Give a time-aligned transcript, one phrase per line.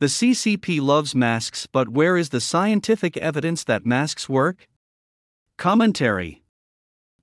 [0.00, 4.66] The CCP loves masks, but where is the scientific evidence that masks work?
[5.58, 6.42] Commentary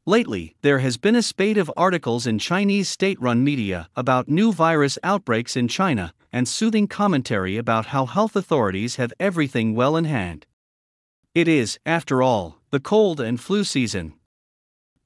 [0.05, 4.53] Lately, there has been a spate of articles in Chinese state run media about new
[4.53, 10.05] virus outbreaks in China, and soothing commentary about how health authorities have everything well in
[10.05, 10.45] hand.
[11.33, 14.13] It is, after all, the cold and flu season.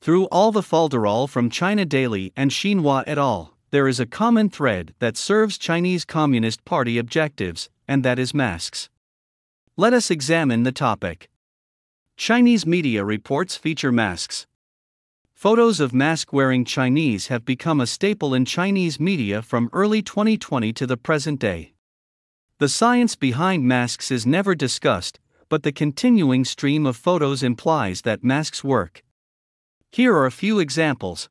[0.02, 4.50] Through all the falderall from China Daily and Xinhua et al., there is a common
[4.50, 8.90] thread that serves Chinese Communist Party objectives, and that is masks.
[9.78, 11.30] Let us examine the topic.
[12.18, 14.46] Chinese media reports feature masks.
[15.34, 20.74] Photos of mask wearing Chinese have become a staple in Chinese media from early 2020
[20.74, 21.72] to the present day.
[22.60, 25.18] The science behind masks is never discussed,
[25.48, 29.02] but the continuing stream of photos implies that masks work.
[29.94, 31.30] Here are a few examples.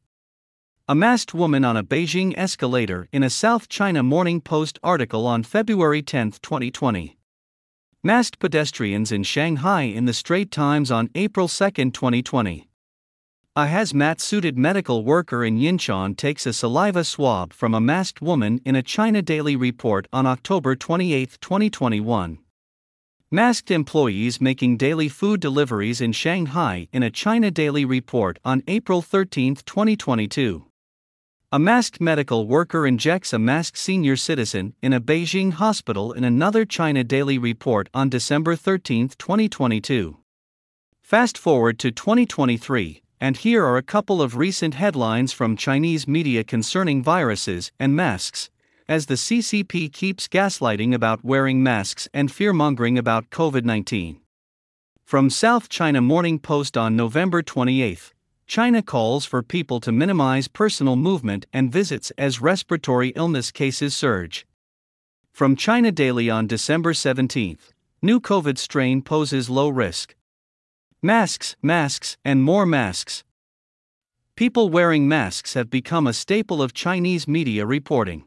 [0.90, 5.44] A masked woman on a Beijing escalator in a South China Morning Post article on
[5.44, 7.16] February 10, 2020.
[8.02, 12.68] Masked pedestrians in Shanghai in the Straits Times on April 2, 2020.
[13.54, 18.60] A hazmat suited medical worker in Yinchuan takes a saliva swab from a masked woman
[18.64, 22.40] in a China Daily report on October 28, 2021.
[23.30, 29.02] Masked employees making daily food deliveries in Shanghai in a China Daily report on April
[29.02, 30.66] 13, 2022.
[31.52, 36.64] A masked medical worker injects a masked senior citizen in a Beijing hospital in another
[36.64, 40.18] China Daily report on December 13, 2022.
[41.02, 46.42] Fast forward to 2023 and here are a couple of recent headlines from Chinese media
[46.42, 48.48] concerning viruses and masks,
[48.88, 54.20] as the CCP keeps gaslighting about wearing masks and fearmongering about COVID 19.
[55.04, 58.12] From South China Morning Post on November 28,
[58.50, 64.44] China calls for people to minimize personal movement and visits as respiratory illness cases surge.
[65.30, 67.56] From China Daily on December 17,
[68.02, 70.16] new COVID strain poses low risk.
[71.00, 73.22] Masks, masks, and more masks.
[74.34, 78.24] People wearing masks have become a staple of Chinese media reporting.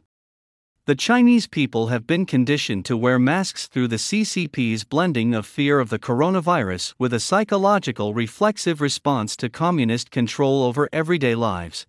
[0.86, 5.80] The Chinese people have been conditioned to wear masks through the CCP's blending of fear
[5.80, 11.88] of the coronavirus with a psychological reflexive response to communist control over everyday lives.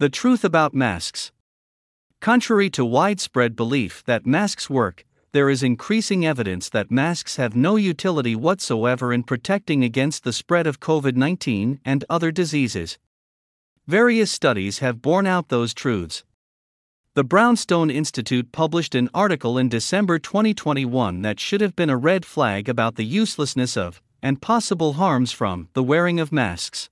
[0.00, 1.32] The truth about masks.
[2.20, 7.76] Contrary to widespread belief that masks work, there is increasing evidence that masks have no
[7.76, 12.98] utility whatsoever in protecting against the spread of COVID 19 and other diseases.
[13.86, 16.22] Various studies have borne out those truths.
[17.16, 22.24] The Brownstone Institute published an article in December 2021 that should have been a red
[22.24, 26.90] flag about the uselessness of, and possible harms from, the wearing of masks.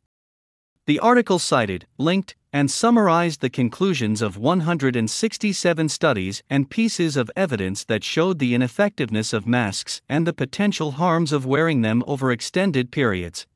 [0.86, 7.82] The article cited, linked, and summarized the conclusions of 167 studies and pieces of evidence
[7.86, 12.92] that showed the ineffectiveness of masks and the potential harms of wearing them over extended
[12.92, 13.48] periods.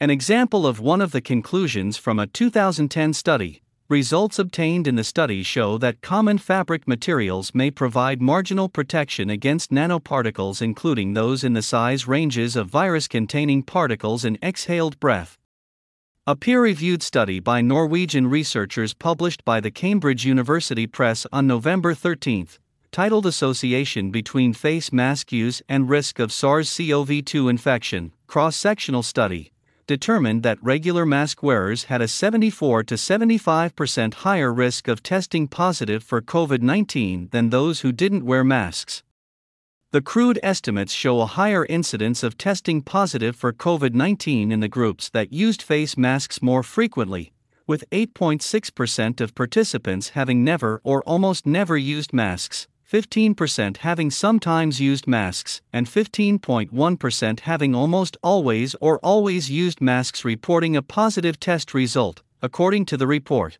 [0.00, 5.04] An example of one of the conclusions from a 2010 study results obtained in the
[5.04, 11.52] study show that common fabric materials may provide marginal protection against nanoparticles, including those in
[11.52, 15.38] the size ranges of virus containing particles in exhaled breath.
[16.26, 21.94] A peer reviewed study by Norwegian researchers published by the Cambridge University Press on November
[21.94, 22.48] 13,
[22.90, 29.04] titled Association Between Face Mask Use and Risk of SARS CoV 2 Infection, Cross Sectional
[29.04, 29.52] Study,
[29.86, 36.02] determined that regular mask wearers had a 74 to 75% higher risk of testing positive
[36.02, 39.02] for COVID 19 than those who didn't wear masks.
[39.92, 44.68] The crude estimates show a higher incidence of testing positive for COVID 19 in the
[44.68, 47.32] groups that used face masks more frequently,
[47.66, 55.08] with 8.6% of participants having never or almost never used masks, 15% having sometimes used
[55.08, 62.22] masks, and 15.1% having almost always or always used masks reporting a positive test result,
[62.40, 63.58] according to the report.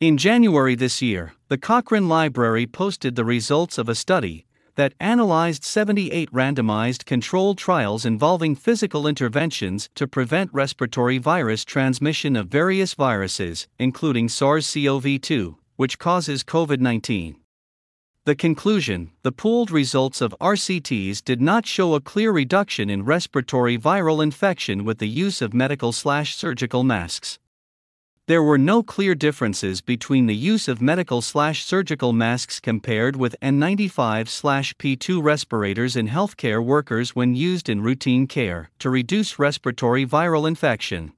[0.00, 4.46] In January this year, the Cochrane Library posted the results of a study
[4.76, 12.46] that analyzed 78 randomized controlled trials involving physical interventions to prevent respiratory virus transmission of
[12.46, 17.34] various viruses, including SARS CoV 2, which causes COVID 19.
[18.28, 23.78] The conclusion the pooled results of RCTs did not show a clear reduction in respiratory
[23.78, 27.38] viral infection with the use of medical slash surgical masks.
[28.26, 33.34] There were no clear differences between the use of medical slash surgical masks compared with
[33.40, 40.04] N95 slash P2 respirators in healthcare workers when used in routine care to reduce respiratory
[40.04, 41.14] viral infection.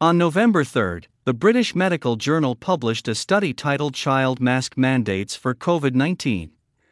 [0.00, 5.54] On November 3, the British Medical Journal published a study titled Child Mask Mandates for
[5.54, 6.50] COVID 19,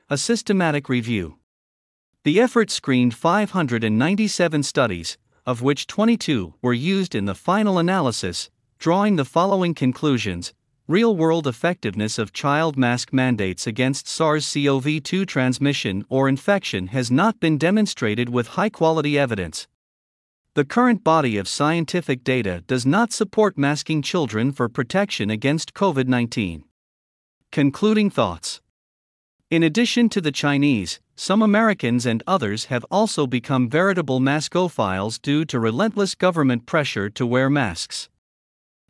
[0.09, 1.39] a systematic review.
[2.23, 9.17] The effort screened 597 studies, of which 22 were used in the final analysis, drawing
[9.17, 10.55] the following conclusions
[10.87, 17.11] Real world effectiveness of child mask mandates against SARS CoV 2 transmission or infection has
[17.11, 19.67] not been demonstrated with high quality evidence.
[20.55, 26.09] The current body of scientific data does not support masking children for protection against COVID
[26.09, 26.65] 19.
[27.51, 28.61] Concluding thoughts
[29.51, 35.47] In addition to the Chinese, some Americans and others have also become veritable maskophiles due
[35.47, 38.11] to relentless government pressure to wear masks.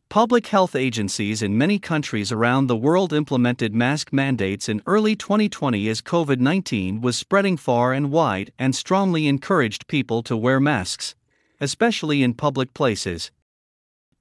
[0.09, 5.89] Public health agencies in many countries around the world implemented mask mandates in early 2020
[5.89, 11.15] as COVID 19 was spreading far and wide and strongly encouraged people to wear masks,
[11.63, 13.31] especially in public places.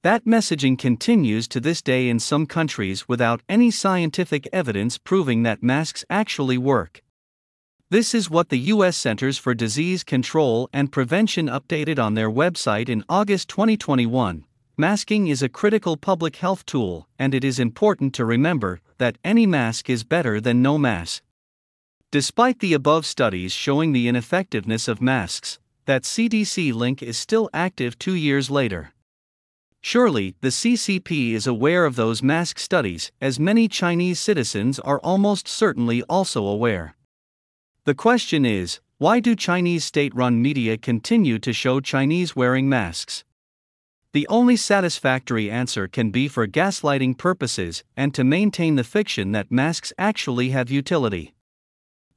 [0.02, 5.62] That messaging continues to this day in some countries without any scientific evidence proving that
[5.62, 7.02] masks actually work.
[7.90, 8.96] This is what the U.S.
[8.96, 14.44] Centers for Disease Control and Prevention updated on their website in August 2021.
[14.78, 19.46] Masking is a critical public health tool, and it is important to remember that any
[19.46, 21.22] mask is better than no mask.
[22.12, 27.98] Despite the above studies showing the ineffectiveness of masks, that CDC link is still active
[27.98, 28.92] two years later.
[29.80, 35.48] Surely, the CCP is aware of those mask studies, as many Chinese citizens are almost
[35.48, 36.94] certainly also aware.
[37.84, 43.24] The question is why do Chinese state run media continue to show Chinese wearing masks?
[44.12, 49.50] The only satisfactory answer can be for gaslighting purposes and to maintain the fiction that
[49.50, 51.34] masks actually have utility.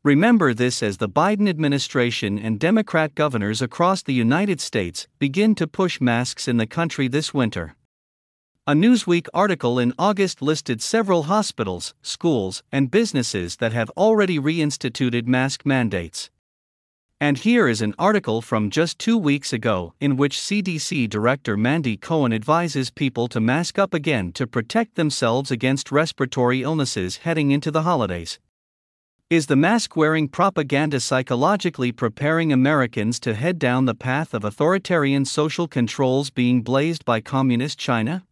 [0.06, 5.66] Remember this as the Biden administration and Democrat governors across the United States begin to
[5.66, 7.76] push masks in the country this winter.
[8.68, 15.26] A Newsweek article in August listed several hospitals, schools, and businesses that have already reinstituted
[15.26, 16.30] mask mandates.
[17.20, 21.98] And here is an article from just two weeks ago in which CDC Director Mandy
[21.98, 27.72] Cohen advises people to mask up again to protect themselves against respiratory illnesses heading into
[27.72, 28.38] the holidays.
[29.36, 35.26] Is the mask wearing propaganda psychologically preparing Americans to head down the path of authoritarian
[35.26, 38.24] social controls being blazed by Communist China?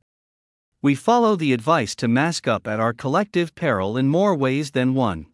[0.81, 4.93] We follow the advice to mask up at our collective peril in more ways than
[4.93, 5.25] one.